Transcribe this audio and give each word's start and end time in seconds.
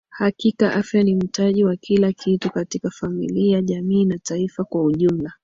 hakika 0.09 0.73
afya 0.73 1.03
ni 1.03 1.15
mtaji 1.15 1.63
wa 1.63 1.75
kila 1.75 2.11
kitu 2.13 2.49
katika 2.51 2.89
familia 2.89 3.61
jamii 3.61 4.05
na 4.05 4.19
taifa 4.19 4.63
kwa 4.63 4.83
ujumla 4.83 5.33